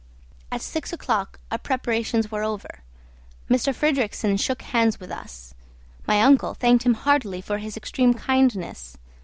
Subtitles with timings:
[0.51, 2.81] At six o'clock our preparations were over.
[3.51, 3.55] M.
[3.59, 5.53] Fridrikssen shook hands with us.
[6.07, 8.97] My uncle thanked him heartily for his extreme kindness.